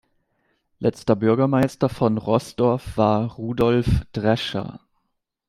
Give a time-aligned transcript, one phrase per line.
[0.79, 4.79] Letzter Bürgermeister von Roßdorf war Rudolf Drescher.